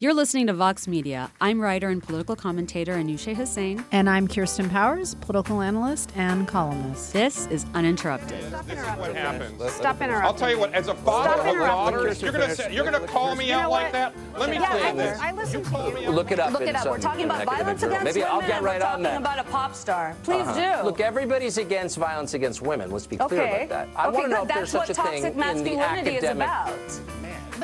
[0.00, 1.28] You're listening to Vox Media.
[1.40, 3.82] I'm writer and political commentator Anushay Hossain.
[3.90, 7.12] And I'm Kirsten Powers, political analyst and columnist.
[7.12, 8.40] This is Uninterrupted.
[8.42, 9.60] This is what happens.
[9.72, 10.24] Stop interrupting.
[10.28, 10.72] I'll tell you what.
[10.72, 13.70] As a father Stop of daughters, you're gonna you're gonna call me You know out
[13.72, 14.14] like that.
[14.38, 15.18] Let me Yeah, tell I, you this.
[15.18, 16.10] I listen to you.
[16.10, 16.52] Look it up.
[16.52, 16.86] Look it up.
[16.86, 18.32] We're talking about violence against Maybe women.
[18.34, 19.20] I'll get and right we're talking that.
[19.20, 20.14] about a pop star.
[20.22, 20.78] Please Uh-huh.
[20.82, 20.84] do.
[20.86, 22.92] Look, everybody's against violence against women.
[22.92, 23.64] Let's be clear okay.
[23.64, 23.88] about that.
[24.00, 25.74] I okay, want to know if there's That's such what a thing toxic in the
[25.76, 26.46] masculinity is academic.
[26.46, 27.00] about.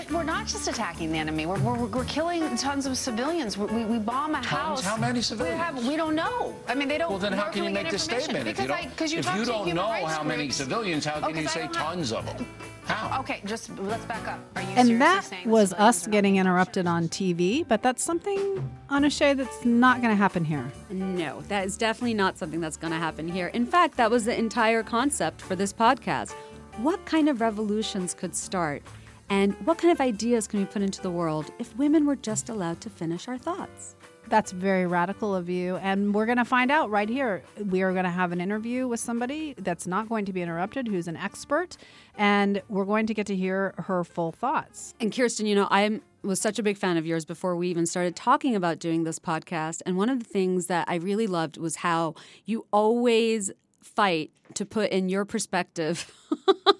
[0.06, 1.46] But we're not just attacking the enemy.
[1.46, 3.56] We're, we're, we're killing tons of civilians.
[3.56, 4.84] We, we, we bomb a house.
[4.84, 5.60] How many We, civilians?
[5.60, 6.54] have, we don't know.
[6.68, 7.10] I mean, they don't.
[7.10, 8.44] Well, then how can you make get this statement?
[8.44, 11.16] Because if you don't, because you if you don't know rights how many civilians, how
[11.22, 12.46] Oh, can you 'cause I say don't tons of them?
[12.84, 13.20] How?
[13.20, 14.38] Okay, just let's back up.
[14.56, 19.34] Are you And seriously that was us getting interrupted on TV, but that's something, Anushay,
[19.34, 20.70] that's not going to happen here.
[20.90, 23.46] No, that is definitely not something that's going to happen here.
[23.48, 26.32] In fact, that was the entire concept for this podcast.
[26.76, 28.82] What kind of revolutions could start?
[29.30, 32.48] And what kind of ideas can we put into the world if women were just
[32.48, 33.96] allowed to finish our thoughts?
[34.28, 35.76] That's very radical of you.
[35.76, 37.42] And we're going to find out right here.
[37.58, 40.88] We are going to have an interview with somebody that's not going to be interrupted,
[40.88, 41.76] who's an expert,
[42.16, 44.94] and we're going to get to hear her full thoughts.
[45.00, 47.86] And Kirsten, you know, I was such a big fan of yours before we even
[47.86, 49.82] started talking about doing this podcast.
[49.84, 52.14] And one of the things that I really loved was how
[52.46, 53.50] you always
[53.82, 56.10] fight to put in your perspective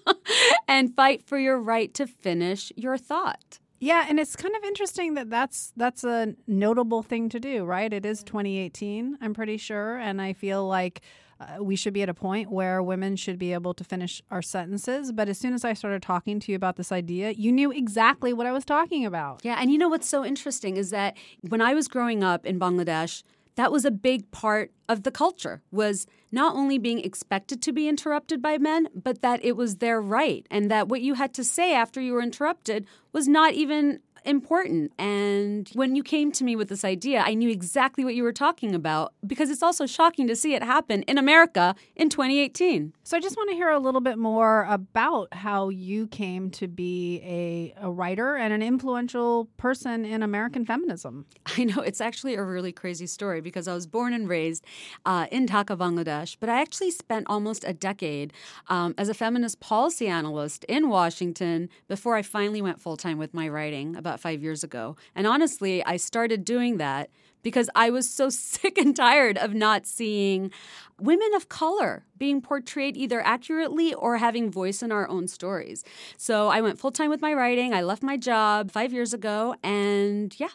[0.67, 3.59] and fight for your right to finish your thought.
[3.79, 7.91] Yeah, and it's kind of interesting that that's that's a notable thing to do, right?
[7.91, 11.01] It is 2018, I'm pretty sure, and I feel like
[11.39, 14.41] uh, we should be at a point where women should be able to finish our
[14.41, 15.11] sentences.
[15.11, 18.31] But as soon as I started talking to you about this idea, you knew exactly
[18.31, 19.41] what I was talking about.
[19.43, 22.57] Yeah, and you know what's so interesting is that when I was growing up in
[22.57, 23.23] Bangladesh,
[23.55, 27.87] that was a big part of the culture was not only being expected to be
[27.87, 31.43] interrupted by men, but that it was their right and that what you had to
[31.43, 34.91] say after you were interrupted was not even important.
[34.97, 38.33] And when you came to me with this idea, I knew exactly what you were
[38.33, 42.93] talking about because it's also shocking to see it happen in America in 2018.
[43.03, 46.67] So I just want to hear a little bit more about how you came to
[46.67, 51.25] be a, a writer and an influential person in American feminism.
[51.57, 54.65] I know it's actually a really crazy story because I was born and raised
[55.05, 58.33] uh, in Dhaka, Bangladesh, but I actually spent almost a decade
[58.67, 63.33] um, as a feminist policy analyst in Washington before I finally went full time with
[63.33, 64.95] my writing about five years ago.
[65.15, 67.09] And honestly, I started doing that
[67.43, 70.51] because I was so sick and tired of not seeing
[70.99, 75.83] women of color being portrayed either accurately or having voice in our own stories.
[76.17, 77.73] So I went full time with my writing.
[77.73, 80.49] I left my job five years ago, and yeah,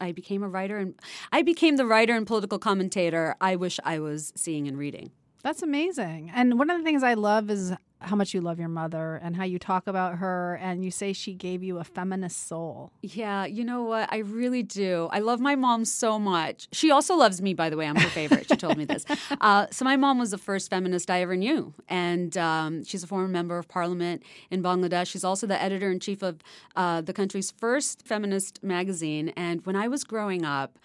[0.00, 0.94] I became a writer and
[1.30, 5.12] I became the writer and political commentator I wish I was seeing and reading.
[5.42, 6.30] That's amazing.
[6.34, 7.72] And one of the things I love is
[8.04, 11.12] how much you love your mother and how you talk about her and you say
[11.12, 12.92] she gave you a feminist soul.
[13.02, 14.12] Yeah, you know what?
[14.12, 15.08] I really do.
[15.12, 16.68] I love my mom so much.
[16.72, 17.86] She also loves me, by the way.
[17.86, 18.48] I'm her favorite.
[18.48, 19.04] She told me this.
[19.40, 21.74] Uh, so, my mom was the first feminist I ever knew.
[21.88, 25.08] And um, she's a former member of parliament in Bangladesh.
[25.08, 26.40] She's also the editor in chief of
[26.76, 29.30] uh, the country's first feminist magazine.
[29.30, 30.78] And when I was growing up,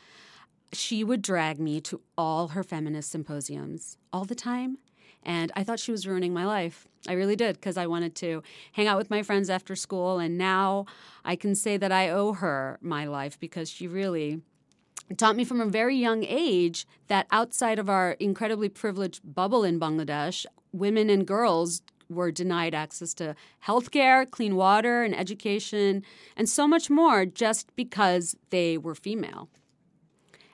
[0.73, 4.77] she would drag me to all her feminist symposiums all the time.
[5.27, 6.88] And I thought she was ruining my life.
[7.07, 10.19] I really did because I wanted to hang out with my friends after school.
[10.19, 10.85] And now
[11.25, 14.41] I can say that I owe her my life because she really
[15.17, 19.79] taught me from a very young age that outside of our incredibly privileged bubble in
[19.79, 26.03] Bangladesh, women and girls were denied access to healthcare, clean water, and education,
[26.38, 29.49] and so much more just because they were female.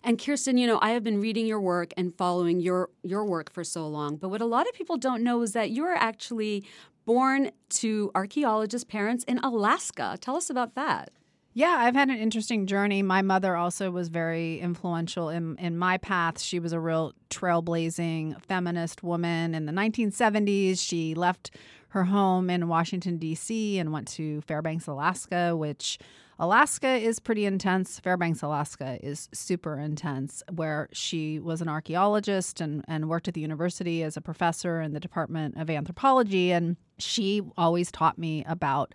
[0.04, 3.52] And Kirsten, you know, I have been reading your work and following your your work
[3.52, 5.96] for so long, but what a lot of people don't know is that you are
[5.96, 6.66] actually
[7.06, 10.18] born to archaeologist parents in Alaska.
[10.20, 11.12] Tell us about that.
[11.56, 13.04] Yeah, I've had an interesting journey.
[13.04, 16.42] My mother also was very influential in, in my path.
[16.42, 20.80] She was a real trailblazing feminist woman in the 1970s.
[20.80, 21.52] She left
[21.90, 26.00] her home in Washington, D.C., and went to Fairbanks, Alaska, which
[26.40, 28.00] Alaska is pretty intense.
[28.00, 33.42] Fairbanks, Alaska is super intense, where she was an archaeologist and, and worked at the
[33.42, 36.52] university as a professor in the Department of Anthropology.
[36.52, 38.94] And she always taught me about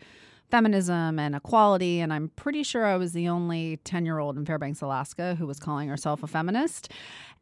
[0.51, 2.01] feminism and equality.
[2.01, 5.47] And I'm pretty sure I was the only 10 year old in Fairbanks, Alaska who
[5.47, 6.91] was calling herself a feminist.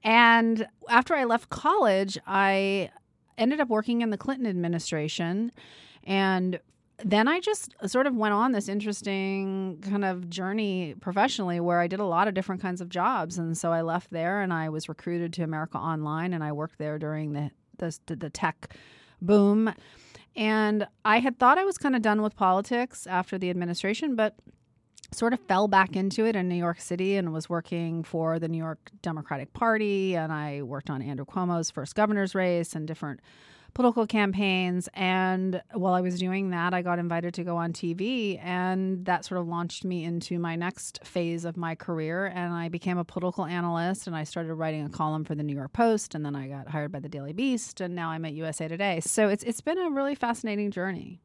[0.02, 2.90] And after I left college, I
[3.38, 5.52] ended up working in the Clinton administration.
[6.04, 6.60] And
[7.04, 11.86] then I just sort of went on this interesting kind of journey professionally where I
[11.86, 13.38] did a lot of different kinds of jobs.
[13.38, 16.78] And so I left there and I was recruited to America Online and I worked
[16.78, 18.74] there during the the, the tech
[19.20, 19.72] boom.
[20.34, 24.34] And I had thought I was kind of done with politics after the administration, but
[25.12, 28.48] sort of fell back into it in New York City and was working for the
[28.48, 30.16] New York Democratic Party.
[30.16, 33.20] And I worked on Andrew Cuomo's first governor's race and different
[33.76, 34.88] political campaigns.
[34.94, 38.42] And while I was doing that, I got invited to go on TV.
[38.42, 42.24] And that sort of launched me into my next phase of my career.
[42.24, 45.54] And I became a political analyst and I started writing a column for the New
[45.54, 46.14] York Post.
[46.14, 47.82] And then I got hired by the Daily Beast.
[47.82, 49.00] And now I'm at USA Today.
[49.00, 51.20] So it's, it's been a really fascinating journey.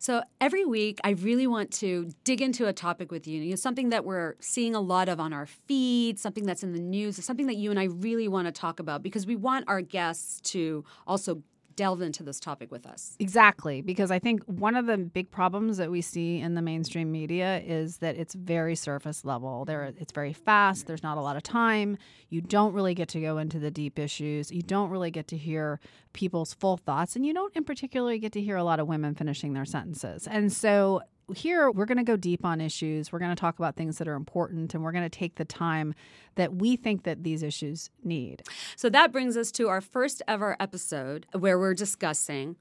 [0.00, 3.40] So every week, I really want to dig into a topic with you.
[3.40, 6.72] you know, something that we're seeing a lot of on our feed, something that's in
[6.72, 9.66] the news, something that you and I really want to talk about because we want
[9.68, 11.42] our guests to also
[11.76, 13.16] delve into this topic with us.
[13.18, 17.10] Exactly, because I think one of the big problems that we see in the mainstream
[17.10, 19.64] media is that it's very surface level.
[19.64, 21.96] There it's very fast, there's not a lot of time.
[22.28, 24.50] You don't really get to go into the deep issues.
[24.50, 25.80] You don't really get to hear
[26.12, 29.14] people's full thoughts and you don't in particular get to hear a lot of women
[29.14, 30.26] finishing their sentences.
[30.26, 31.02] And so
[31.34, 33.12] here we're going to go deep on issues.
[33.12, 35.44] We're going to talk about things that are important and we're going to take the
[35.44, 35.94] time
[36.34, 38.42] that we think that these issues need.
[38.76, 42.56] So that brings us to our first ever episode where we're discussing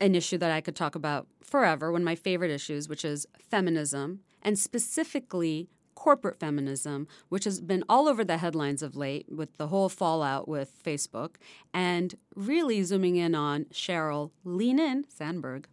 [0.00, 3.26] an issue that i could talk about forever one of my favorite issues which is
[3.50, 5.68] feminism and specifically
[5.98, 10.46] corporate feminism, which has been all over the headlines of late with the whole fallout
[10.46, 11.34] with Facebook,
[11.74, 15.66] and really zooming in on Sheryl Lean In Sandberg.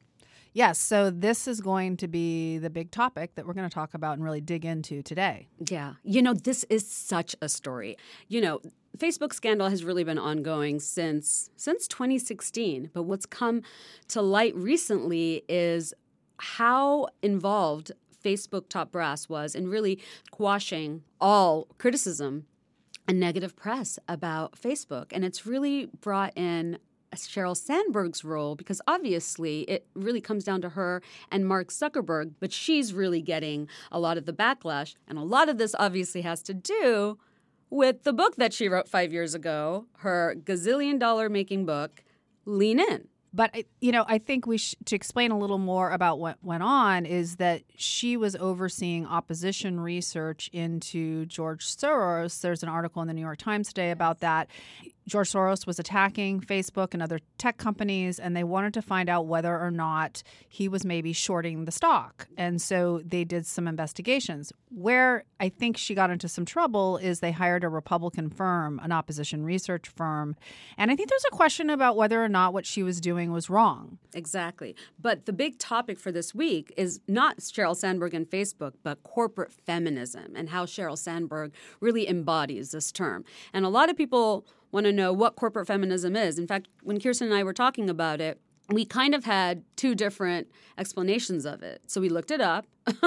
[0.55, 3.93] Yes, so this is going to be the big topic that we're going to talk
[3.93, 5.49] about and really dig into today.
[5.69, 5.95] Yeah.
[6.05, 7.97] You know, this is such a story.
[8.29, 8.61] You know,
[8.97, 13.63] Facebook scandal has really been ongoing since since 2016, but what's come
[14.07, 15.93] to light recently is
[16.37, 17.91] how involved
[18.23, 22.45] Facebook top brass was in really quashing all criticism
[23.09, 25.07] and negative press about Facebook.
[25.11, 26.79] And it's really brought in
[27.21, 31.01] Sheryl Sandberg's role because obviously it really comes down to her
[31.31, 34.95] and Mark Zuckerberg, but she's really getting a lot of the backlash.
[35.07, 37.17] And a lot of this obviously has to do
[37.69, 42.03] with the book that she wrote five years ago, her gazillion dollar making book,
[42.45, 43.07] Lean In.
[43.35, 46.63] But you know, I think we sh- to explain a little more about what went
[46.63, 52.39] on is that she was overseeing opposition research into George Soros.
[52.39, 54.47] There's an article in the New York Times today about that.
[55.07, 59.27] George Soros was attacking Facebook and other tech companies, and they wanted to find out
[59.27, 62.27] whether or not he was maybe shorting the stock.
[62.37, 64.51] And so they did some investigations.
[64.69, 68.91] Where I think she got into some trouble is they hired a Republican firm, an
[68.91, 70.35] opposition research firm.
[70.77, 73.49] And I think there's a question about whether or not what she was doing was
[73.49, 73.99] wrong.
[74.13, 74.75] Exactly.
[74.99, 79.53] But the big topic for this week is not Sheryl Sandberg and Facebook, but corporate
[79.53, 83.23] feminism and how Sheryl Sandberg really embodies this term.
[83.53, 86.37] And a lot of people want to know what corporate feminism is.
[86.37, 89.95] In fact, when Kirsten and I were talking about it, we kind of had two
[89.95, 91.81] different explanations of it.
[91.87, 92.65] So we looked it up.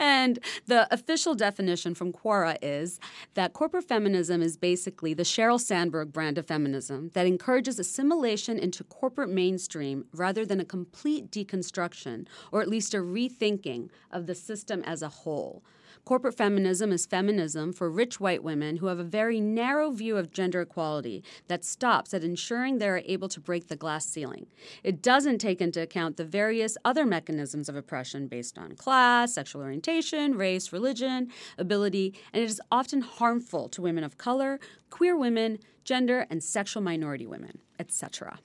[0.00, 3.00] and the official definition from Quora is
[3.34, 8.84] that corporate feminism is basically the Sheryl Sandberg brand of feminism that encourages assimilation into
[8.84, 14.82] corporate mainstream rather than a complete deconstruction or at least a rethinking of the system
[14.84, 15.64] as a whole.
[16.04, 20.30] Corporate feminism is feminism for rich white women who have a very narrow view of
[20.30, 24.46] gender equality that stops at ensuring they are able to break the glass ceiling.
[24.82, 29.62] It doesn't take into account the various other mechanisms of oppression based on class, sexual
[29.62, 35.58] orientation, race, religion, ability, and it is often harmful to women of color, queer women,
[35.84, 38.38] gender and sexual minority women, etc.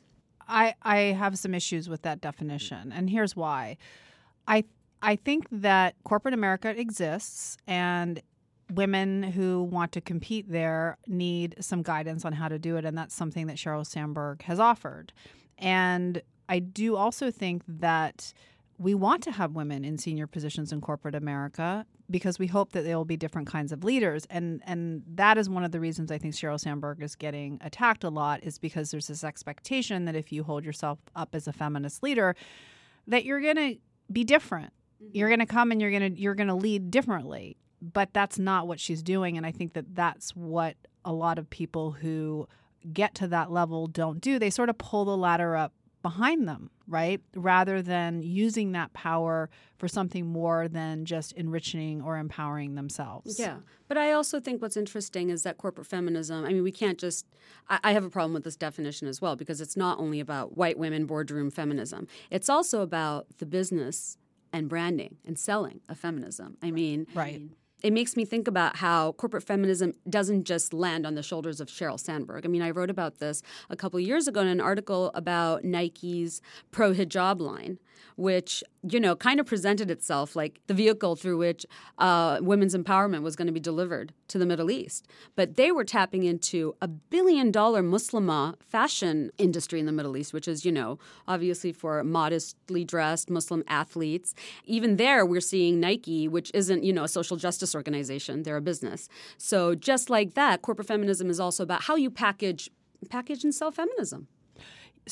[0.48, 3.76] I, I have some issues with that definition, and here's why.
[4.48, 4.64] I
[5.02, 8.22] I think that corporate America exists and
[8.74, 12.86] women who want to compete there need some guidance on how to do it.
[12.86, 15.12] And that's something that Sheryl Sandberg has offered.
[15.58, 18.34] And I do also think that
[18.78, 22.84] we want to have women in senior positions in corporate America because we hope that
[22.84, 24.26] they will be different kinds of leaders.
[24.30, 28.04] And and that is one of the reasons I think Sheryl Sandberg is getting attacked
[28.04, 31.54] a lot is because there's this expectation that if you hold yourself up as a
[31.54, 32.36] feminist leader,
[33.06, 33.76] that you're going to
[34.12, 35.38] be different you're mm-hmm.
[35.38, 37.58] going to come and you're going to you're going to lead differently.
[37.82, 40.76] But that's not what she's doing and i think that that's what
[41.06, 42.46] a lot of people who
[42.92, 44.38] get to that level don't do.
[44.38, 47.22] They sort of pull the ladder up behind them right?
[47.36, 53.40] Rather than using that power for something more than just enriching or empowering themselves.
[53.40, 53.58] Yeah.
[53.88, 57.26] But i also think what's interesting is that corporate feminism i mean we can't just
[57.70, 60.58] I, I have a problem with this definition as well because it's not only about
[60.58, 62.08] white women boardroom feminism.
[62.30, 64.18] It's also about the business
[64.52, 66.58] and branding and selling of feminism.
[66.62, 67.42] I mean, right.
[67.82, 71.70] It makes me think about how corporate feminism doesn't just land on the shoulders of
[71.70, 72.46] Sheryl Sandberg.
[72.46, 76.42] I mean, I wrote about this a couple years ago in an article about Nike's
[76.72, 77.80] pro hijab line,
[78.18, 81.66] which you know, kind of presented itself like the vehicle through which
[81.98, 85.08] uh, women's empowerment was going to be delivered to the Middle East.
[85.36, 90.34] But they were tapping into a billion dollar Muslimah fashion industry in the Middle East,
[90.34, 94.34] which is, you know, obviously for modestly dressed Muslim athletes.
[94.66, 98.62] Even there, we're seeing Nike, which isn't, you know, a social justice organization, they're a
[98.62, 99.10] business.
[99.38, 102.70] So just like that, corporate feminism is also about how you package
[103.10, 104.28] package and sell feminism.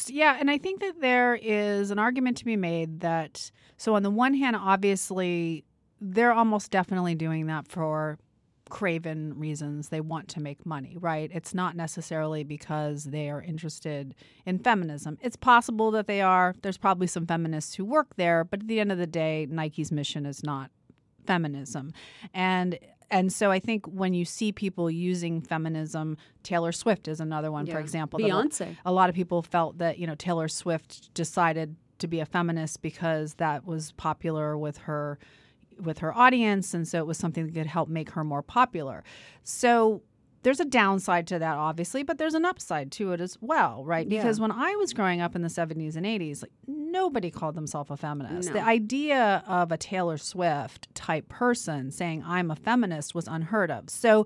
[0.07, 4.03] Yeah, and I think that there is an argument to be made that so on
[4.03, 5.63] the one hand, obviously
[5.99, 8.17] they're almost definitely doing that for
[8.69, 9.89] craven reasons.
[9.89, 11.31] They want to make money, right?
[11.33, 14.13] It's not necessarily because they are interested
[14.45, 15.17] in feminism.
[15.21, 16.53] It's possible that they are.
[16.61, 19.91] There's probably some feminists who work there, but at the end of the day, Nike's
[19.91, 20.69] mission is not
[21.25, 21.93] feminism.
[22.33, 22.77] And
[23.09, 27.65] and so I think when you see people using feminism, Taylor Swift is another one,
[27.65, 27.73] Yeah.
[27.73, 28.19] for example.
[28.19, 28.75] Beyonce.
[28.85, 32.81] A lot of people felt that you know Taylor Swift decided to be a feminist
[32.81, 35.17] because that was popular with her
[35.79, 39.03] with her audience, and so it was something that could help make her more popular.
[39.43, 40.01] So
[40.47, 44.09] there's a downside to that, obviously, but there's an upside to it as well, right?
[44.09, 44.21] Yeah.
[44.21, 47.91] Because when I was growing up in the 70s and 80s, like nobody called themselves
[47.91, 48.47] a feminist.
[48.47, 48.53] No.
[48.53, 53.89] The idea of a Taylor Swift type person saying I'm a feminist was unheard of.
[53.89, 54.25] So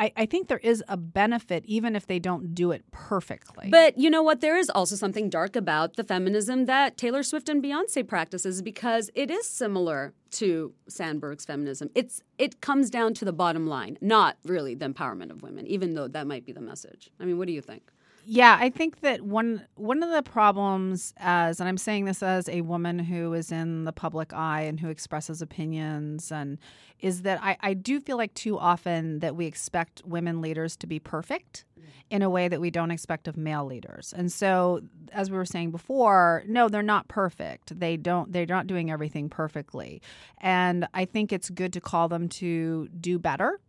[0.00, 3.68] I, I think there is a benefit, even if they don't do it perfectly.
[3.68, 4.40] But you know what?
[4.40, 9.10] There is also something dark about the feminism that Taylor Swift and Beyonce practices because
[9.14, 11.90] it is similar to Sandberg's feminism.
[11.94, 15.92] It's it comes down to the bottom line, not really the empowerment of women, even
[15.92, 17.10] though that might be the message.
[17.20, 17.92] I mean, what do you think?
[18.24, 22.48] Yeah, I think that one one of the problems as and I'm saying this as
[22.48, 26.58] a woman who is in the public eye and who expresses opinions and
[27.00, 30.86] is that I, I do feel like too often that we expect women leaders to
[30.86, 31.88] be perfect mm-hmm.
[32.10, 34.12] in a way that we don't expect of male leaders.
[34.14, 37.78] And so as we were saying before, no, they're not perfect.
[37.78, 40.02] They don't they're not doing everything perfectly.
[40.38, 43.60] And I think it's good to call them to do better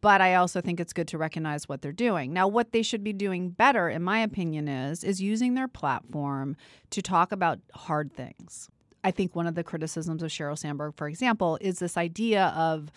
[0.00, 2.32] but I also think it's good to recognize what they're doing.
[2.32, 6.56] Now, what they should be doing better, in my opinion, is is using their platform
[6.90, 8.68] to talk about hard things.
[9.04, 12.90] I think one of the criticisms of Sheryl Sandberg, for example, is this idea of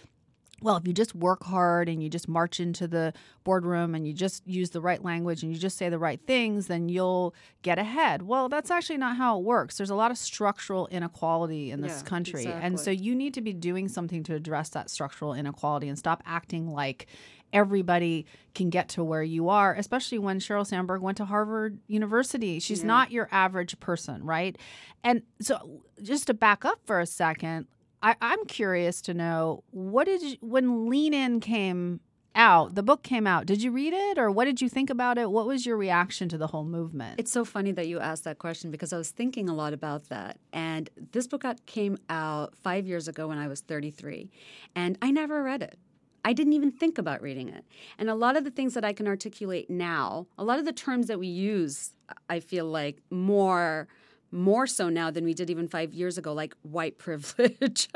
[0.61, 3.13] well, if you just work hard and you just march into the
[3.43, 6.67] boardroom and you just use the right language and you just say the right things,
[6.67, 8.21] then you'll get ahead.
[8.21, 9.77] Well, that's actually not how it works.
[9.77, 12.45] There's a lot of structural inequality in this Yeah, country.
[12.45, 16.21] And so you need to be doing something to address that structural inequality and stop
[16.25, 17.07] acting like
[17.53, 18.25] everybody
[18.55, 22.59] can get to where you are, especially when Sheryl Sandberg went to Harvard University.
[22.59, 24.57] She's not your average person, right?
[25.03, 27.67] And so just to back up for a second,
[28.03, 31.99] I, I'm curious to know what did you, when Lean In came
[32.35, 35.17] out, the book came out, did you read it or what did you think about
[35.17, 35.29] it?
[35.29, 37.19] What was your reaction to the whole movement?
[37.19, 40.09] It's so funny that you asked that question because I was thinking a lot about
[40.09, 40.39] that.
[40.53, 44.31] And this book got, came out five years ago when I was 33,
[44.75, 45.77] and I never read it.
[46.23, 47.65] I didn't even think about reading it.
[47.97, 50.71] And a lot of the things that I can articulate now, a lot of the
[50.71, 51.93] terms that we use,
[52.29, 53.87] I feel like more
[54.31, 57.89] more so now than we did even five years ago, like white privilege,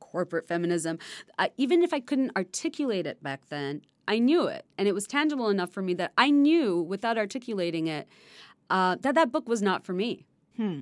[0.00, 0.98] corporate feminism.
[1.38, 4.64] Uh, even if I couldn't articulate it back then, I knew it.
[4.78, 8.08] And it was tangible enough for me that I knew without articulating it
[8.70, 10.26] uh, that that book was not for me.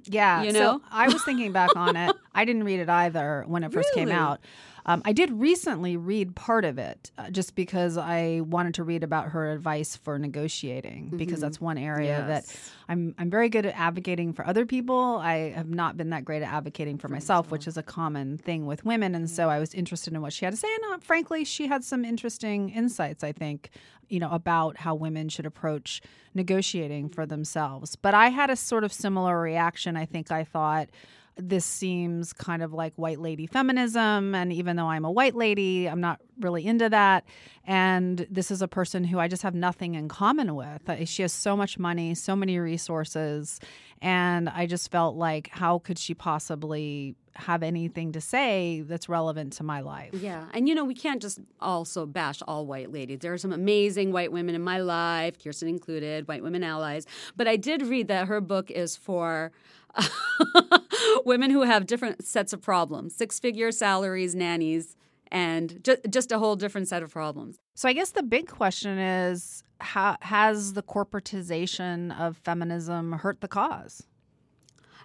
[0.04, 0.82] Yeah, You so know?
[0.90, 2.14] I was thinking back on it.
[2.34, 4.40] I didn't read it either when it first came out.
[4.86, 9.04] Um, I did recently read part of it uh, just because I wanted to read
[9.04, 12.92] about her advice for negotiating because that's one area that Mm-hmm.
[12.92, 15.18] I'm I'm very good at advocating for other people.
[15.18, 18.66] I have not been that great at advocating for myself, which is a common thing
[18.66, 19.14] with women.
[19.14, 20.68] And so I was interested in what she had to say.
[20.82, 23.22] And uh, frankly, she had some interesting insights.
[23.24, 23.70] I think
[24.08, 26.02] you know about how women should approach
[26.34, 27.96] negotiating for themselves.
[27.96, 29.96] But I had a sort of similar reaction.
[29.96, 30.88] I think I thought
[31.36, 34.34] this seems kind of like white lady feminism.
[34.34, 37.24] And even though I'm a white lady, I'm not really into that.
[37.64, 40.88] And this is a person who I just have nothing in common with.
[40.88, 43.60] Uh, She has so much money, so many resources.
[44.00, 49.54] And I just felt like, how could she possibly have anything to say that's relevant
[49.54, 50.10] to my life?
[50.12, 50.44] Yeah.
[50.52, 53.20] And you know, we can't just also bash all white ladies.
[53.20, 57.06] There are some amazing white women in my life, Kirsten included, white women allies.
[57.36, 59.52] But I did read that her book is for
[61.24, 64.96] women who have different sets of problems six figure salaries, nannies,
[65.30, 67.58] and ju- just a whole different set of problems.
[67.74, 73.48] So I guess the big question is how, has the corporatization of feminism hurt the
[73.48, 74.04] cause?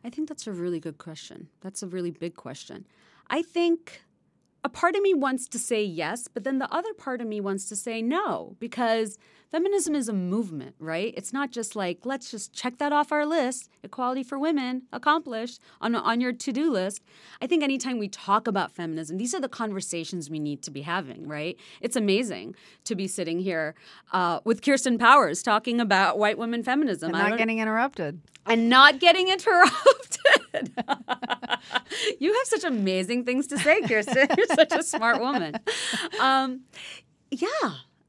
[0.03, 1.49] I think that's a really good question.
[1.61, 2.85] That's a really big question.
[3.29, 4.03] I think
[4.63, 7.41] a part of me wants to say yes, but then the other part of me
[7.41, 9.17] wants to say no because
[9.51, 11.13] feminism is a movement, right?
[11.17, 15.59] It's not just like, let's just check that off our list, equality for women accomplished
[15.81, 17.01] on, on your to do list.
[17.41, 20.81] I think anytime we talk about feminism, these are the conversations we need to be
[20.81, 21.57] having, right?
[21.81, 23.75] It's amazing to be sitting here
[24.11, 27.13] uh, with Kirsten Powers talking about white women feminism.
[27.13, 28.21] And not getting interrupted.
[28.45, 30.17] And not getting interrupted.
[32.19, 34.27] you have such amazing things to say, Kirsten.
[34.37, 35.55] You're such a smart woman.
[36.19, 36.61] Um,
[37.29, 37.47] yeah,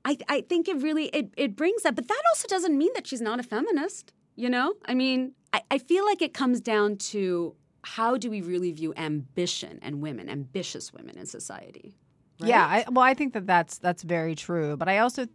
[0.08, 3.06] I, I think it really it, it brings that, but that also doesn't mean that
[3.06, 4.14] she's not a feminist.
[4.36, 8.40] You know, I mean, I, I feel like it comes down to how do we
[8.40, 11.94] really view ambition and women, ambitious women in society.
[12.40, 12.48] Right?
[12.48, 14.78] Yeah, I, well, I think that that's that's very true.
[14.78, 15.26] But I also,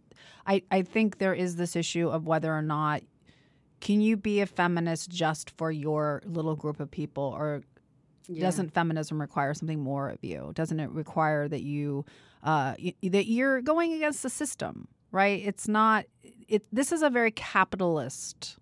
[0.44, 3.02] I I think there is this issue of whether or not
[3.80, 7.62] can you be a feminist just for your little group of people, or
[8.26, 8.40] yeah.
[8.40, 10.50] doesn't feminism require something more of you?
[10.54, 12.04] Doesn't it require that you
[12.44, 14.88] uh, that you're going against the system?
[15.10, 15.42] Right?
[15.44, 16.06] It's not.
[16.48, 16.64] It.
[16.72, 18.58] This is a very capitalist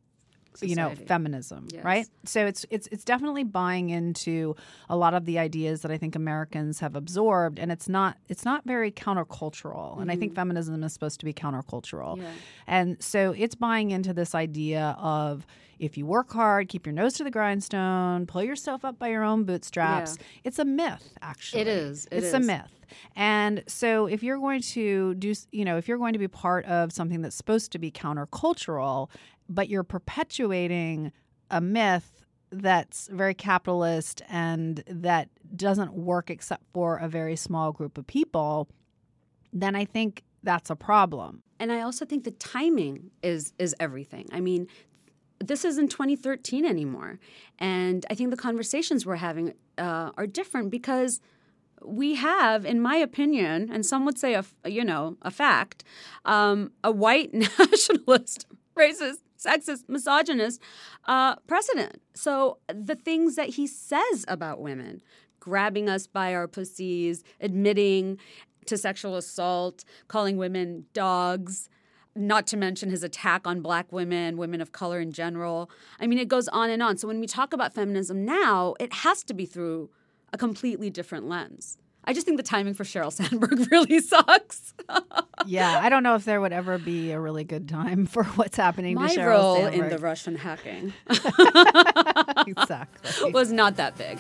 [0.55, 0.71] Society.
[0.71, 1.83] you know feminism yes.
[1.83, 4.55] right so it's it's it's definitely buying into
[4.91, 8.45] a lot of the ideas that i think americans have absorbed and it's not it's
[8.45, 10.03] not very countercultural mm-hmm.
[10.03, 10.41] and i think mm-hmm.
[10.41, 12.31] feminism is supposed to be countercultural yeah.
[12.67, 15.47] and so it's buying into this idea of
[15.79, 19.25] if you work hard keep your nose to the grindstone pull yourself up by your
[19.25, 20.27] own bootstraps yeah.
[20.45, 22.35] it's a myth actually it is it it's is.
[22.35, 22.82] a myth
[23.17, 26.65] and so if you're going to do you know if you're going to be part
[26.67, 29.09] of something that's supposed to be countercultural
[29.49, 31.13] but you're perpetuating
[31.51, 32.23] a myth
[32.53, 38.69] that's very capitalist and that doesn't work except for a very small group of people,
[39.53, 41.43] then I think that's a problem.
[41.59, 44.29] And I also think the timing is is everything.
[44.33, 44.67] I mean,
[45.39, 47.19] this isn't 2013 anymore,
[47.59, 51.21] and I think the conversations we're having uh, are different because
[51.85, 55.85] we have, in my opinion, and some would say a you know a fact,
[56.25, 58.47] um, a white nationalist,
[58.77, 60.61] racist sexist, misogynist
[61.07, 62.01] uh, precedent.
[62.15, 65.03] So the things that he says about women,
[65.41, 68.19] grabbing us by our pussies, admitting
[68.67, 71.69] to sexual assault, calling women dogs,
[72.15, 75.71] not to mention his attack on black women, women of color in general.
[75.99, 76.99] I mean, it goes on and on.
[76.99, 79.91] So when we talk about feminism now, it has to be through
[80.33, 81.77] a completely different lens.
[82.05, 84.75] I just think the timing for Sheryl Sandberg really sucks.
[85.47, 88.57] yeah, I don't know if there would ever be a really good time for what's
[88.57, 89.83] happening My to Sheryl role Sandberg.
[89.85, 90.93] in the Russian hacking
[92.47, 93.31] exactly.
[93.33, 94.19] was not that big.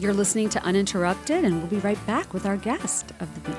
[0.00, 3.58] You're listening to Uninterrupted, and we'll be right back with our guest of the week.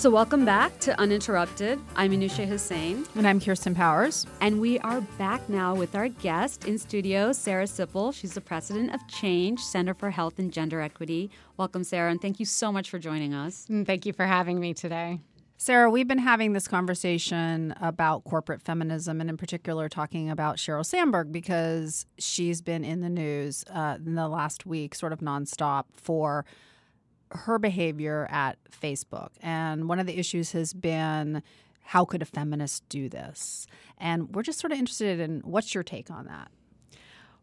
[0.00, 1.78] So, welcome back to Uninterrupted.
[1.94, 3.06] I'm Anushay Hossain.
[3.16, 4.26] And I'm Kirsten Powers.
[4.40, 8.14] And we are back now with our guest in studio, Serra Sippel.
[8.14, 11.30] She's the president of Change, Center for Health and Gender Equity.
[11.58, 13.66] Welcome, Serra, and thank you so much for joining us.
[13.68, 15.20] Mm, thank you for having me today.
[15.58, 20.86] Serra, we've been having this conversation about corporate feminism and, in particular, talking about Sheryl
[20.86, 25.84] Sandberg because she's been in the news uh, in the last week, sort of nonstop,
[25.92, 26.46] for
[27.30, 29.30] her behavior at Facebook.
[29.40, 31.42] And one of the issues has been
[31.82, 33.66] how could a feminist do this?
[33.98, 36.50] And we're just sort of interested in what's your take on that?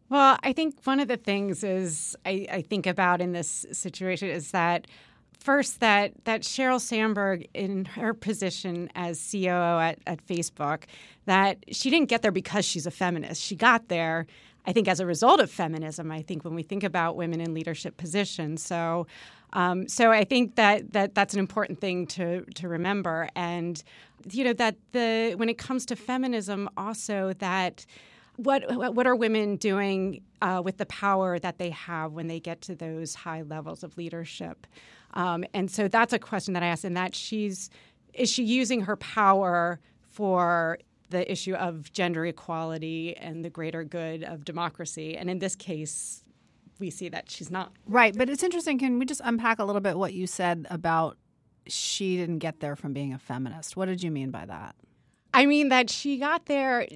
[0.08, 4.30] Well, I think one of the things is I, I think about in this situation
[4.30, 4.86] is that
[5.38, 10.84] first that that Sheryl Sandberg in her position as COO at, at Facebook,
[11.26, 13.42] that she didn't get there because she's a feminist.
[13.42, 14.26] She got there
[14.66, 17.54] I think as a result of feminism, I think when we think about women in
[17.54, 18.62] leadership positions.
[18.62, 19.06] So
[19.52, 23.82] um, so I think that, that that's an important thing to to remember, and
[24.30, 27.86] you know that the when it comes to feminism, also that
[28.36, 32.60] what what are women doing uh, with the power that they have when they get
[32.62, 34.66] to those high levels of leadership,
[35.14, 37.70] um, and so that's a question that I ask, and that she's
[38.12, 40.78] is she using her power for
[41.10, 46.22] the issue of gender equality and the greater good of democracy, and in this case,
[46.78, 47.72] we see that she's not.
[47.86, 48.16] Right.
[48.16, 48.78] But it's interesting.
[48.78, 51.16] Can we just unpack a little bit what you said about
[51.66, 53.76] she didn't get there from being a feminist?
[53.76, 54.74] What did you mean by that?
[55.34, 56.86] I mean that she got there,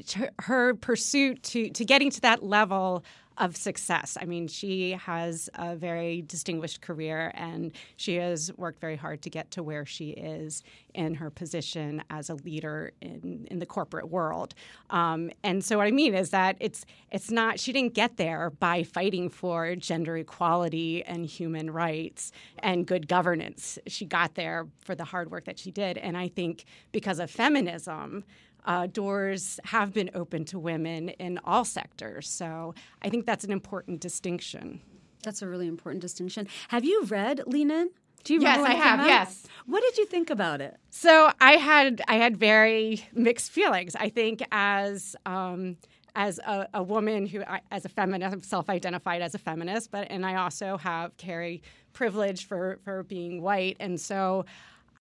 [0.40, 3.04] her pursuit to, to getting to that level
[3.38, 4.16] of success.
[4.20, 9.30] I mean, she has a very distinguished career and she has worked very hard to
[9.30, 10.62] get to where she is
[10.94, 14.54] in her position as a leader in, in the corporate world.
[14.90, 18.50] Um, and so what I mean is that it's it's not she didn't get there
[18.50, 23.78] by fighting for gender equality and human rights and good governance.
[23.86, 25.98] She got there for the hard work that she did.
[25.98, 28.24] And I think because of feminism,
[28.64, 32.28] uh, doors have been open to women in all sectors.
[32.28, 34.80] So I think that's an important distinction.
[35.22, 36.48] That's a really important distinction.
[36.68, 37.90] Have you read Lean In?
[38.24, 39.06] Do you Yes, I have, out?
[39.06, 39.46] yes.
[39.66, 40.76] What did you think about it?
[40.90, 43.96] So I had I had very mixed feelings.
[43.96, 45.76] I think as um,
[46.14, 50.06] as a, a woman who, I- as a feminist, I'm self-identified as a feminist, but
[50.10, 51.62] and I also have carry
[51.94, 54.44] privilege for for being white, and so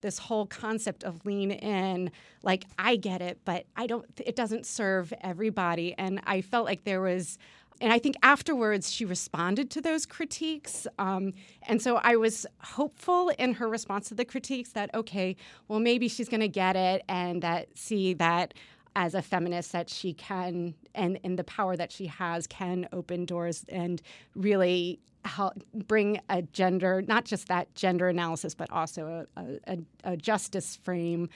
[0.02, 2.12] this whole concept of lean in,
[2.44, 4.06] like I get it, but I don't.
[4.26, 7.38] It doesn't serve everybody, and I felt like there was.
[7.80, 10.86] And I think afterwards she responded to those critiques.
[11.00, 11.34] Um,
[11.64, 15.36] and so I was hopeful in her response to the critiques that, okay,
[15.68, 18.54] well, maybe she's going to get it and that see that
[18.96, 23.26] as a feminist that she can and, and the power that she has can open
[23.26, 24.02] doors and
[24.36, 30.18] really help bring a gender not just that gender analysis but also a, a, a
[30.18, 31.30] justice frame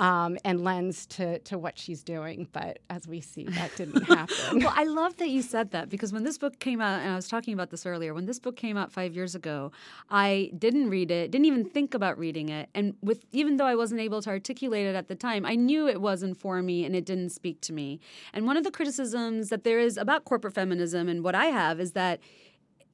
[0.00, 4.60] um, and lens to, to what she's doing but as we see that didn't happen
[4.60, 7.16] well, I love that you said that because when this book came out, and I
[7.16, 9.72] was talking about this earlier, when this book came out five years ago,
[10.10, 13.74] I didn't read it, didn't even think about reading it, and with even though I
[13.74, 16.96] wasn't able to articulate it at the time, I knew it wasn't for me and
[16.96, 18.00] it didn't speak to me.
[18.32, 21.80] And one of the criticisms that there is about corporate feminism and what I have
[21.80, 22.20] is that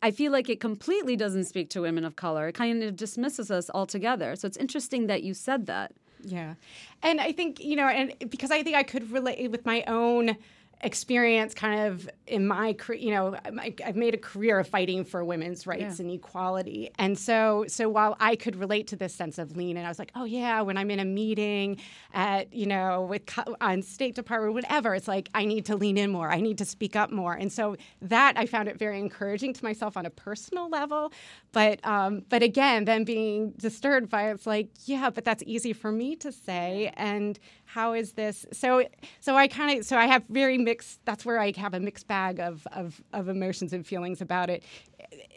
[0.03, 2.49] I feel like it completely doesn't speak to women of color.
[2.49, 4.37] It kind of dismisses us altogether.
[4.37, 5.92] So it's interesting that you said that.
[6.22, 6.55] Yeah.
[7.02, 10.37] And I think, you know, and because I think I could relate with my own
[10.82, 15.04] experience kind of in my career you know I- i've made a career of fighting
[15.04, 16.90] for women's rights and equality.
[16.98, 19.98] And so so while i could relate to this sense of lean and i was
[19.98, 21.78] like oh yeah when i'm in a meeting
[22.12, 23.22] at you know with
[23.60, 26.30] on state department whatever it's like i need to lean in more.
[26.30, 27.32] I need to speak up more.
[27.32, 31.12] And so that i found it very encouraging to myself on a personal level.
[31.52, 35.90] But um, but again then being disturbed by it's like yeah but that's easy for
[35.90, 36.92] me to say.
[36.96, 38.46] And how is this?
[38.52, 38.85] So
[39.20, 42.07] so i kind of so i have very mixed that's where i have a mixed
[42.07, 44.62] bag of, of of emotions and feelings about it.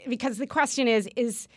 [0.07, 1.47] Because the question is is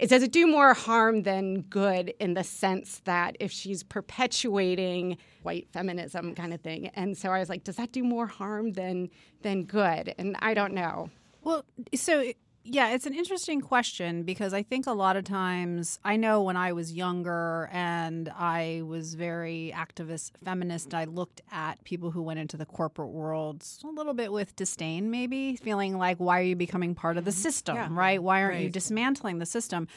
[0.00, 5.18] is does it do more harm than good in the sense that if she's perpetuating
[5.42, 6.88] white feminism kind of thing?
[6.94, 9.10] And so i was like does that do more harm than
[9.42, 10.14] than good?
[10.18, 11.10] And i don't know.
[11.44, 12.32] Well, so
[12.64, 16.56] yeah, it's an interesting question because I think a lot of times I know when
[16.56, 22.38] I was younger and I was very activist feminist, I looked at people who went
[22.38, 26.56] into the corporate world a little bit with disdain, maybe feeling like, why are you
[26.56, 27.40] becoming part of the mm-hmm.
[27.40, 28.22] system, right?
[28.22, 29.88] Why aren't you dismantling the system?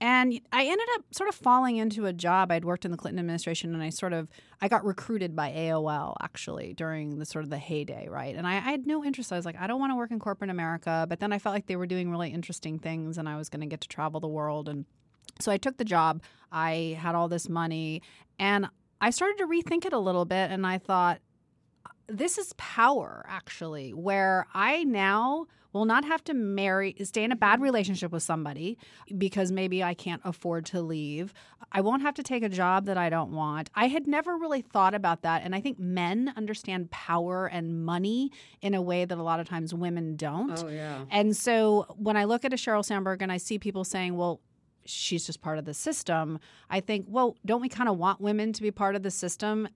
[0.00, 2.52] And I ended up sort of falling into a job.
[2.52, 4.28] I'd worked in the Clinton administration, and I sort of
[4.60, 8.34] I got recruited by AOL actually during the sort of the heyday, right?
[8.36, 9.32] And I, I had no interest.
[9.32, 11.06] I was like, I don't want to work in corporate America.
[11.08, 13.60] But then I felt like they were doing really interesting things, and I was going
[13.60, 14.68] to get to travel the world.
[14.68, 14.84] And
[15.40, 16.22] so I took the job.
[16.52, 18.02] I had all this money,
[18.38, 18.68] and
[19.00, 20.50] I started to rethink it a little bit.
[20.52, 21.20] And I thought,
[21.84, 27.32] uh, this is power actually where i now will not have to marry stay in
[27.32, 28.78] a bad relationship with somebody
[29.16, 31.32] because maybe i can't afford to leave.
[31.70, 33.70] I won't have to take a job that i don't want.
[33.74, 38.30] I had never really thought about that and i think men understand power and money
[38.62, 40.62] in a way that a lot of times women don't.
[40.64, 41.04] Oh, yeah.
[41.10, 44.40] and so when i look at a sheryl sandberg and i see people saying well
[44.84, 46.38] she's just part of the system
[46.70, 49.68] i think well don't we kind of want women to be part of the system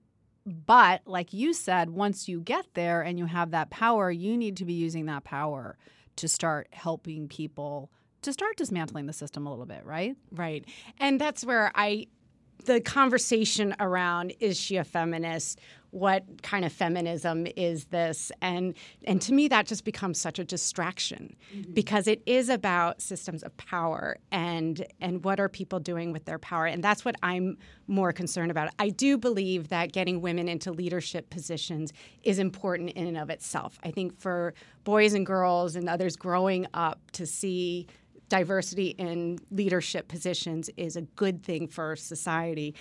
[0.46, 4.56] but like you said, once you get there and you have that power, you need
[4.58, 5.76] to be using that power
[6.16, 7.90] to start helping people
[8.22, 10.16] to start dismantling the system a little bit, right?
[10.30, 10.64] Right.
[10.98, 12.06] And that's where I,
[12.64, 15.60] the conversation around is she a feminist?
[15.92, 18.32] What kind of feminism is this?
[18.40, 18.74] And
[19.04, 21.72] and to me that just becomes such a distraction mm-hmm.
[21.72, 26.38] because it is about systems of power and and what are people doing with their
[26.38, 26.64] power?
[26.64, 28.70] And that's what I'm more concerned about.
[28.78, 33.78] I do believe that getting women into leadership positions is important in and of itself.
[33.84, 37.86] I think for boys and girls and others growing up to see
[38.32, 42.74] diversity in leadership positions is a good thing for society.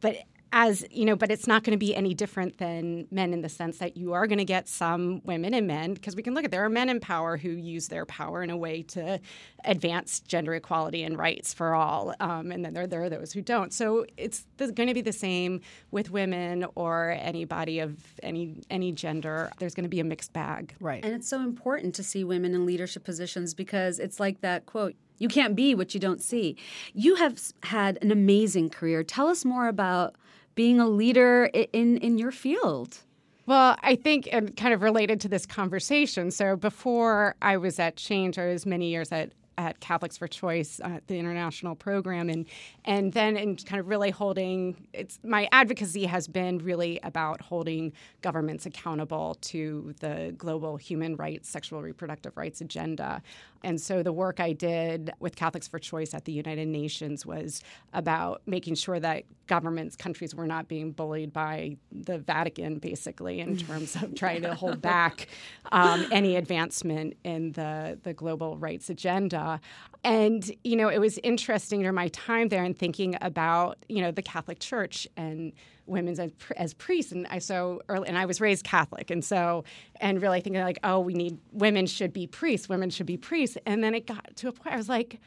[0.00, 0.16] But
[0.56, 3.48] as you know, but it's not going to be any different than men in the
[3.48, 6.44] sense that you are going to get some women and men because we can look
[6.44, 9.18] at there are men in power who use their power in a way to
[9.64, 13.42] advance gender equality and rights for all, um, and then there, there are those who
[13.42, 13.72] don't.
[13.72, 19.50] So it's going to be the same with women or anybody of any any gender.
[19.58, 20.76] There's going to be a mixed bag.
[20.78, 21.04] Right.
[21.04, 24.94] And it's so important to see women in leadership positions because it's like that quote
[25.18, 26.56] you can't be what you don't see.
[26.92, 29.02] You have had an amazing career.
[29.02, 30.16] Tell us more about
[30.54, 32.98] being a leader in, in your field.
[33.46, 36.30] Well, I think, and kind of related to this conversation.
[36.30, 40.80] So before I was at Change, I was many years at at Catholics for Choice,
[40.82, 42.46] uh, the international program, and
[42.84, 47.92] and then in kind of really holding it's my advocacy has been really about holding
[48.22, 53.22] governments accountable to the global human rights, sexual reproductive rights agenda.
[53.64, 57.62] And so the work I did with Catholics for Choice at the United Nations was
[57.92, 63.56] about making sure that governments, countries were not being bullied by the Vatican, basically, in
[63.66, 65.28] terms of trying to hold back
[65.72, 69.60] um, any advancement in the, the global rights agenda.
[70.04, 74.10] And, you know, it was interesting during my time there and thinking about, you know,
[74.10, 75.52] the Catholic Church and
[75.86, 77.12] women as, as priests.
[77.12, 79.10] And I so early, and I was raised Catholic.
[79.10, 79.64] And so,
[80.00, 83.56] and really thinking like, oh, we need, women should be priests, women should be priests.
[83.66, 85.20] And then it got to a point, I was like,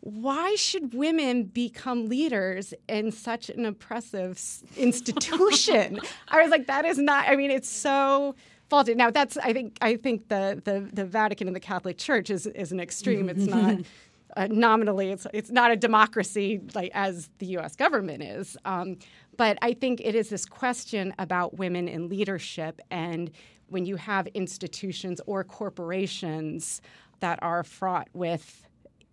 [0.00, 4.40] why should women become leaders in such an oppressive
[4.76, 6.00] institution?
[6.28, 8.36] I was like, that is not, I mean, it's so
[8.68, 8.94] faulty.
[8.94, 12.46] Now that's I think I think the the, the Vatican and the Catholic Church is,
[12.46, 13.28] is an extreme.
[13.28, 13.78] It's not
[14.36, 17.74] uh, nominally it's it's not a democracy like as the U.S.
[17.74, 18.56] government is.
[18.64, 18.98] Um,
[19.36, 23.30] but I think it is this question about women in leadership and
[23.68, 26.80] when you have institutions or corporations
[27.20, 28.66] that are fraught with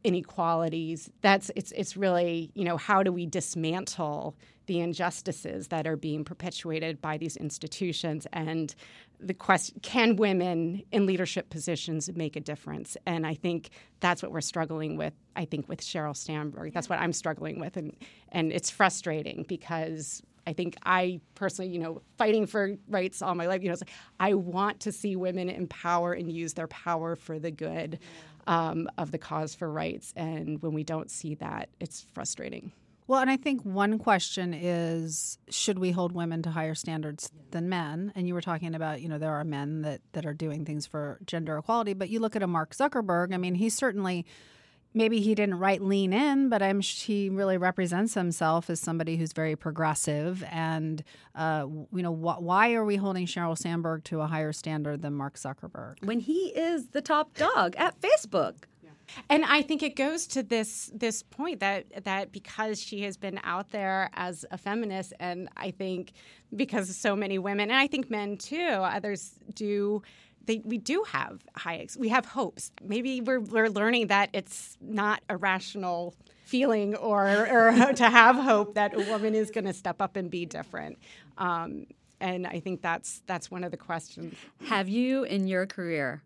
[0.04, 4.36] inequalities that's it's it's really you know how do we dismantle
[4.66, 8.28] the injustices that are being perpetuated by these institutions?
[8.32, 8.74] And
[9.20, 12.98] the question can women in leadership positions make a difference?
[13.06, 16.74] And i think that's what we're struggling with i think with sheryl sandberg.
[16.74, 17.96] That's what i'm struggling with and
[18.30, 23.48] and it's frustrating because I think I personally, you know, fighting for rights all my
[23.48, 23.90] life, you know, like
[24.20, 28.00] I want to see women empower and use their power for the good
[28.48, 30.14] um, of the cause for rights.
[30.16, 32.72] And when we don't see that, it's frustrating.
[33.06, 37.68] Well, and I think one question is should we hold women to higher standards than
[37.68, 38.14] men?
[38.16, 40.86] And you were talking about, you know, there are men that, that are doing things
[40.86, 44.26] for gender equality, but you look at a Mark Zuckerberg, I mean, he's certainly
[44.94, 49.34] maybe he didn't write lean in but i'm he really represents himself as somebody who's
[49.34, 51.04] very progressive and
[51.36, 55.14] uh, you know wh- why are we holding sheryl sandberg to a higher standard than
[55.14, 58.66] mark zuckerberg when he is the top dog at facebook
[59.30, 63.40] and I think it goes to this this point that that because she has been
[63.44, 66.14] out there as a feminist, and I think
[66.56, 70.02] because so many women, and I think men too, others do.
[70.46, 72.72] They, we do have high we have hopes.
[72.84, 78.76] Maybe we're we're learning that it's not a rational feeling or or to have hope
[78.76, 80.98] that a woman is going to step up and be different.
[81.38, 81.88] Um,
[82.20, 84.36] and I think that's that's one of the questions.
[84.66, 86.24] Have you in your career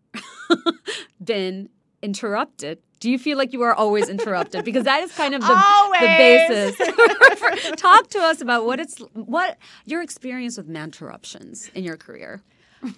[1.24, 1.70] been
[2.02, 5.48] interrupted do you feel like you are always interrupted because that is kind of the,
[5.48, 11.84] the basis talk to us about what it's what your experience with man interruptions in
[11.84, 12.42] your career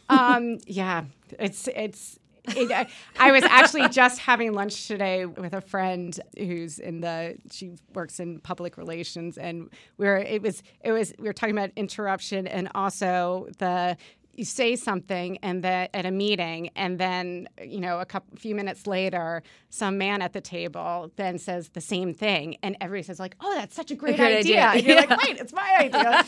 [0.10, 1.06] um, yeah
[1.38, 2.20] it's it's
[2.56, 2.88] it, I,
[3.20, 8.20] I was actually just having lunch today with a friend who's in the she works
[8.20, 12.48] in public relations and we are it was it was we were talking about interruption
[12.48, 13.98] and also the
[14.40, 18.56] you say something and that at a meeting and then you know a couple few
[18.56, 23.20] minutes later some man at the table then says the same thing and everybody says
[23.20, 24.68] like oh that's such a great, a great idea.
[24.68, 24.80] idea.
[24.80, 25.06] and you're yeah.
[25.10, 26.24] like wait it's my idea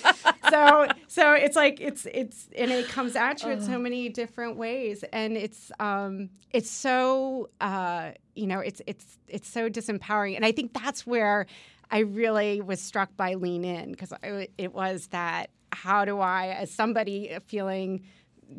[0.50, 4.58] so so it's like it's it's and it comes at you in so many different
[4.58, 10.46] ways and it's um it's so uh you know it's it's it's so disempowering and
[10.46, 11.48] i think that's where
[11.94, 14.14] I really was struck by Lean In because
[14.58, 18.04] it was that how do I, as somebody feeling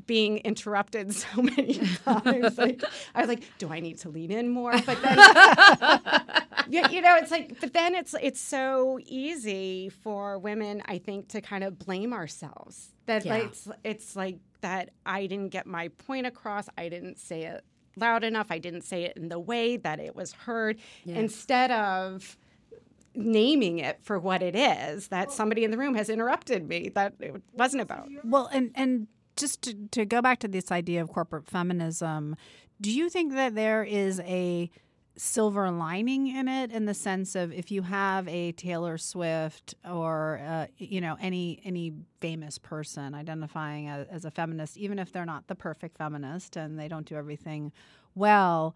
[0.07, 2.59] being interrupted so many times.
[2.59, 2.83] like,
[3.15, 4.73] I was like, do I need to lean in more?
[4.73, 5.19] But then,
[6.69, 11.29] you, you know, it's like, but then it's it's so easy for women, I think,
[11.29, 12.91] to kind of blame ourselves.
[13.07, 13.35] That yeah.
[13.35, 16.69] like, it's it's like that I didn't get my point across.
[16.79, 17.65] I didn't say it
[17.97, 18.47] loud enough.
[18.51, 20.79] I didn't say it in the way that it was heard.
[21.05, 21.19] Yes.
[21.19, 22.37] Instead of
[23.15, 27.15] naming it for what it is that somebody in the room has interrupted me that
[27.21, 28.09] it wasn't about.
[28.25, 32.37] Well and and just to, to go back to this idea of corporate feminism
[32.81, 34.71] do you think that there is a
[35.17, 40.41] silver lining in it in the sense of if you have a Taylor Swift or
[40.43, 45.27] uh, you know any any famous person identifying as, as, a feminist even if they're
[45.27, 47.73] not the perfect feminist and they don't do everything
[48.15, 48.75] well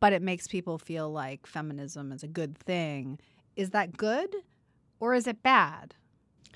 [0.00, 3.18] but it makes people feel like feminism is a good thing
[3.56, 4.34] is that good
[5.00, 5.94] or is it bad?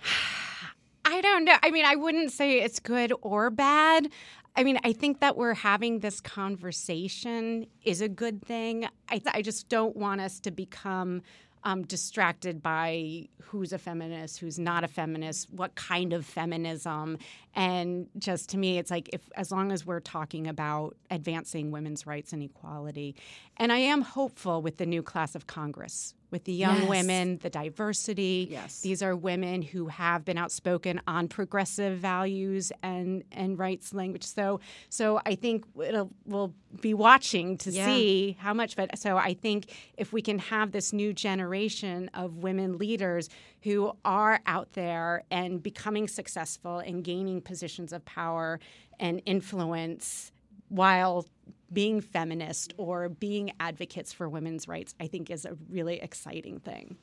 [1.04, 1.56] I don't know.
[1.62, 4.11] I mean, I wouldn't say it's good or bad.
[4.56, 8.87] I mean, I think that we're having this conversation is a good thing.
[9.08, 11.22] I, I just don't want us to become
[11.64, 17.18] um, distracted by who's a feminist, who's not a feminist, what kind of feminism,
[17.54, 22.06] and just to me, it's like if as long as we're talking about advancing women's
[22.06, 23.16] rights and equality,
[23.56, 26.88] and I am hopeful with the new class of Congress with the young Yes.
[26.88, 28.48] women, the diversity.
[28.50, 28.80] Yes.
[28.80, 34.24] These are women who have been outspoken on progressive values and, and rights language.
[34.24, 34.60] So
[34.90, 37.86] so I think it'll, we'll be watching to Yeah.
[37.86, 38.76] see how much.
[38.76, 43.28] But so I think if we can have this new generation of women leaders
[43.62, 48.60] who are out there and becoming successful and gaining positions of power
[49.00, 50.30] and influence
[50.68, 51.24] while
[51.72, 56.96] being feminist or being advocates for women's rights, I think is a really exciting thing.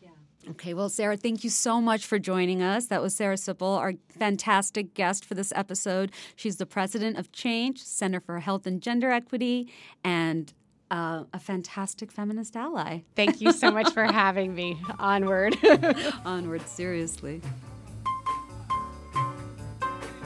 [0.52, 2.86] Okay, well, Serra, thank you so much for joining us.
[2.86, 6.12] That was Serra Sippel, our fantastic guest for this episode.
[6.36, 9.68] She's the president of Change, Center for Health and Gender Equity,
[10.04, 10.54] and
[10.92, 13.00] uh, a fantastic feminist ally.
[13.16, 14.80] Thank you so much for having me.
[15.00, 15.58] Onward.
[16.26, 17.42] Onward, seriously.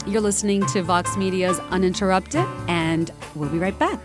[0.06, 4.00] You're listening to Vox Media's Uninterrupted, and we'll be right back.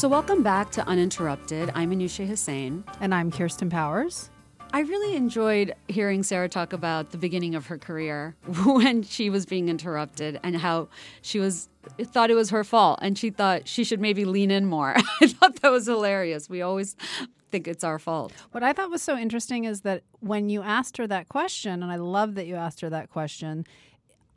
[0.00, 1.72] So, welcome back to Uninterrupted.
[1.74, 2.84] I'm Anushay Hossain.
[3.02, 4.30] And I'm Kirsten Powers.
[4.72, 8.34] I really enjoyed hearing Serra talk about the beginning of her career
[8.64, 10.88] when she was being interrupted and how
[11.20, 11.68] she was
[12.02, 14.94] thought it was her fault and she thought she should maybe lean in more.
[15.20, 16.48] I thought that was hilarious.
[16.48, 16.96] We always
[17.50, 18.32] think it's our fault.
[18.52, 21.92] What I thought was so interesting is that when you asked her that question, and
[21.92, 23.66] I love that you asked her that question,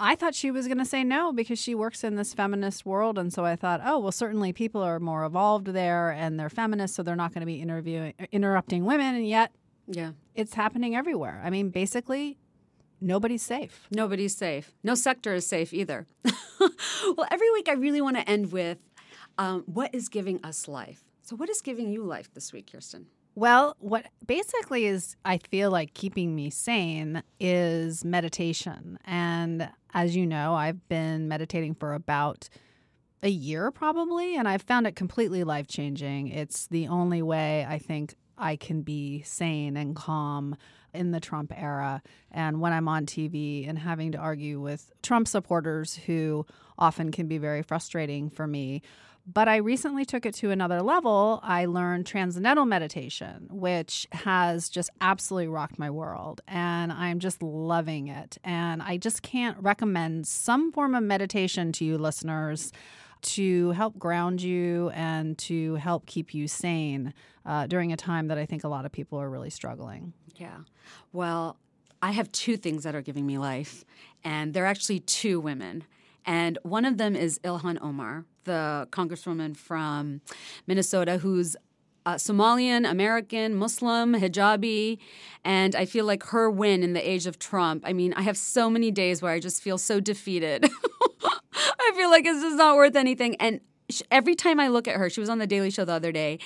[0.04, 3.18] I thought she was going to say no because she works in this feminist world.
[3.18, 6.98] And so I thought, oh, well, certainly people are more evolved there and they're feminists,
[6.98, 9.16] so they're not going to be interviewing, interrupting women.
[9.16, 9.52] And yet
[9.88, 10.12] Yeah.
[10.36, 11.42] it's happening everywhere.
[11.44, 12.38] I mean, basically,
[13.00, 13.88] nobody's safe.
[13.92, 14.74] Nobody's safe.
[14.84, 16.06] No sector is safe either.
[16.60, 18.80] well, every week I really want to end with
[19.38, 21.04] um, what is giving us life.
[21.22, 23.08] So, what is giving you life this week, Kirsten?
[23.36, 29.00] Well, what basically is, I feel like, keeping me sane is meditation.
[29.06, 32.48] And as you know, I've been meditating for about
[33.24, 36.28] a year probably, and I've found it completely life changing.
[36.28, 40.56] It's the only way I think I can be sane and calm
[40.94, 42.04] in the Trump era.
[42.32, 46.46] And when I'm on TV and having to argue with Trump supporters who
[46.78, 48.82] often can be very frustrating for me.
[49.26, 51.40] But I recently took it to another level.
[51.44, 56.42] I learned transcendental meditation, which has just absolutely rocked my world.
[56.46, 58.38] And I'm just loving it.
[58.44, 62.74] And I just can't recommend some form of meditation to you listeners
[63.22, 67.14] to help ground you and to help keep you sane
[67.46, 70.12] uh, during a time that I think a lot of people are really struggling.
[70.36, 70.60] Yeah.
[71.14, 71.58] Well,
[72.02, 73.86] I have two things that are giving me life,
[74.26, 75.86] and they're actually two women.
[76.26, 80.22] And one of them is Ilhan Omar, the congresswoman from
[80.68, 81.56] Minnesota who's
[82.06, 84.98] uh, Somalian, American, Muslim, hijabi.
[85.44, 87.84] And I feel like her win in the age of Trump.
[87.86, 90.66] I mean, I have so many days where I just feel so defeated.
[91.56, 93.36] I feel like it's just not worth anything.
[93.36, 95.94] And sh- every time I look at her, she was on the Daily Show the
[95.94, 96.40] other day,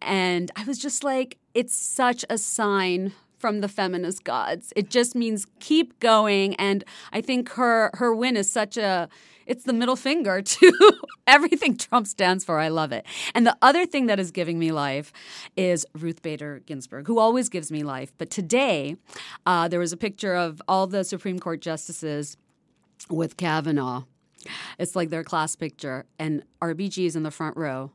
[0.00, 4.72] and I was just like, it's such a sign from the feminist gods.
[4.76, 6.54] It just means keep going.
[6.54, 9.08] And I think her her win is such a
[9.46, 10.72] it's the middle finger to
[11.26, 12.58] everything Trump stands for.
[12.58, 13.06] I love it.
[13.34, 15.12] And the other thing that is giving me life
[15.56, 18.12] is Ruth Bader Ginsburg, who always gives me life.
[18.18, 18.96] But today,
[19.46, 22.36] uh, there was a picture of all the Supreme Court justices
[23.08, 24.04] with Kavanaugh.
[24.78, 27.92] It's like their class picture, and RBG is in the front row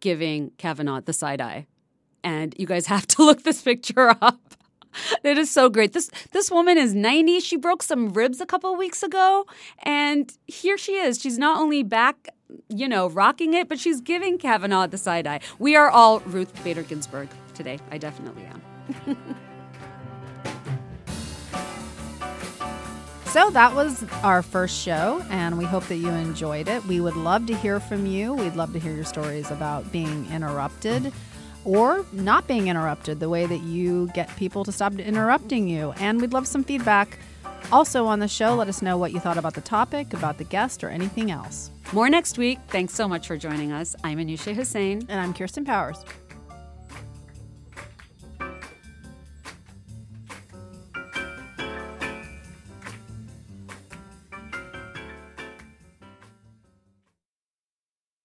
[0.00, 1.66] giving Kavanaugh the side eye.
[2.24, 4.40] And you guys have to look this picture up.
[5.24, 5.92] It is so great.
[5.92, 7.40] This this woman is 90.
[7.40, 9.46] She broke some ribs a couple weeks ago,
[9.82, 11.20] and here she is.
[11.20, 12.28] She's not only back,
[12.68, 15.40] you know, rocking it, but she's giving Kavanaugh the side eye.
[15.58, 17.78] We are all Ruth Bader Ginsburg today.
[17.90, 19.16] I definitely am.
[23.30, 26.84] So that was our first show, and we hope that you enjoyed it.
[26.86, 28.34] We would love to hear from you.
[28.34, 31.12] We'd love to hear your stories about being interrupted
[31.64, 35.92] or not being interrupted, the way that you get people to stop interrupting you.
[35.98, 37.18] And we'd love some feedback.
[37.72, 40.44] Also on the show, let us know what you thought about the topic, about the
[40.44, 41.70] guest, or anything else.
[41.92, 42.58] More next week.
[42.68, 43.94] Thanks so much for joining us.
[44.02, 45.04] I'm Anushay Hossain.
[45.08, 46.04] And I'm Kirsten Powers.